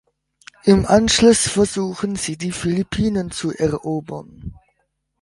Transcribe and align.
Im 0.63 0.87
Anschluss 0.87 1.47
versuchen 1.47 2.15
sie 2.15 2.35
die 2.35 2.51
Philippinen 2.53 3.29
zu 3.29 3.53
erobern. 3.55 4.55